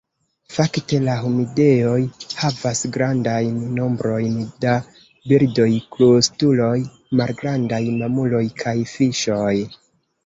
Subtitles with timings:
[0.51, 1.97] Fakte la humidejoj
[2.39, 4.73] havas grandajn nombrojn da
[5.33, 6.73] birdoj, krustuloj,
[7.21, 9.57] malgrandaj mamuloj kaj fiŝoj.